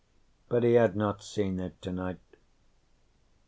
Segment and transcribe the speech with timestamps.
[0.49, 2.19] But he had not seen it tonight.